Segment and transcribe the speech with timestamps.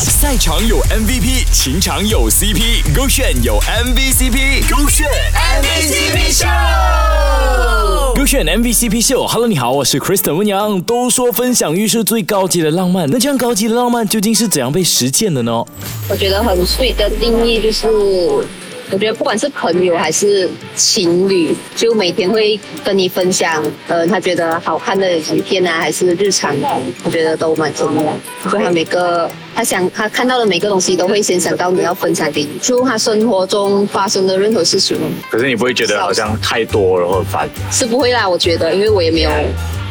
[0.00, 6.46] 赛场有 MVP，情场有 CP，勾选有 MVCp，勾选 MVCp 秀，
[8.14, 9.26] 勾选 MVCp 秀。
[9.26, 10.80] Hello，你好，我是 Kristen 温阳。
[10.82, 15.64] 都说分享欲是最高级的浪漫，那这样高级的浪漫究竟是怎样被实践的呢？
[16.08, 17.88] 我觉得很 sweet 的定义就是。
[18.90, 26.56] 我觉得不管是朋友还是情侣，就每天会跟你分享，呃，他觉得好看的影片啊，还是日常，
[27.04, 28.50] 我觉得都蛮重要。
[28.50, 34.96] 就他每个他想他看到的每个东西，都会先想到你要分享给你，就他生活中发生的任何事情。
[35.30, 37.48] 可是你不会觉得好像太多了或烦？
[37.70, 39.30] 是不会啦，我觉得，因为我也没有。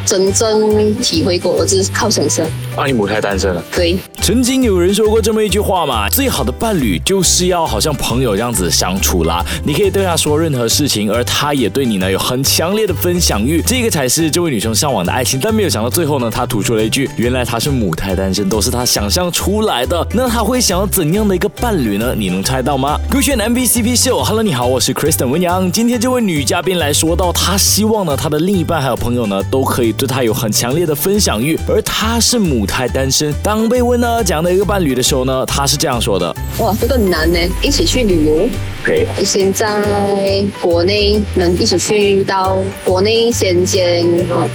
[0.06, 2.42] 真正体会过，我只是靠想象。
[2.74, 3.62] 啊，你母胎单身了？
[3.76, 3.94] 对。
[4.28, 9.42] 曾经有人说过这么一句话嘛，最好的伴侣就是要好像朋友这样子相处啦。
[9.64, 15.40] 你可以对他说任何事情，而他也对你呢有很强烈的分享欲，这个才是这位女生向往的爱情。
[15.42, 20.06] 但没有想到最后呢，她吐出了一句：原来她是母胎单身，都是她想象出来的。
[20.12, 22.14] 那她会想要怎样的一个伴侣呢？
[22.14, 23.00] 你能猜到吗？
[23.10, 25.72] 勾选 M B C P 秀，Hello，你好，我是 Kristen 文阳。
[25.72, 33.34] 今天这位女嘉宾来说到，她希望呢，她的另一半还有朋友呢，都可以对她有很强烈的分享欲，而她是母胎单身。
[33.42, 34.88] 当被问呢这样的一个伴侣。
[34.98, 38.48] 的时候呢，他是这样说的：哇，这个很难呢，一起去旅游。
[38.82, 39.06] 可以。
[39.24, 44.04] 先在国内能一起去到国内先先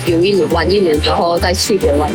[0.06, 2.10] 游一玩一年然后再去国外。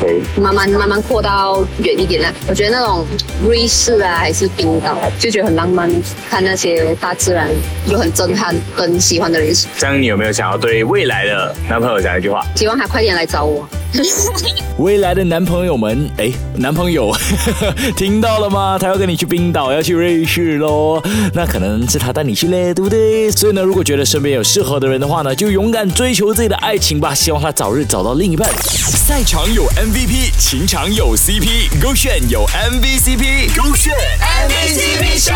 [0.00, 0.20] 可以。
[0.38, 2.28] 慢慢慢慢扩到远一点呢。
[2.48, 3.06] 我觉得那种
[3.46, 5.88] 瑞士啊，还是冰岛，就觉得很浪漫，
[6.28, 7.48] 看那些大自然，
[7.86, 9.54] 又很震撼，跟喜欢的人。
[9.78, 12.44] 这样你有没有想要对未来的男朋友讲一句话？
[12.56, 13.66] 希望他快点来找我。
[14.78, 17.10] 未来的男朋友们，哎，男朋友，
[17.96, 18.76] 听到了吗？
[18.78, 21.02] 他要跟你去冰岛，要去瑞士喽。
[21.32, 23.30] 那可能是他带你去嘞，对不对？
[23.30, 27.14] 所以呢，如果觉得身边有适合的人的话呢，就勇敢追求自己的爱情吧。
[27.14, 28.50] 希望他早日找到另一半。
[28.62, 35.32] 赛场有 MVP，情场有 CP，勾选有 MVCp，勾选 MVP 秀。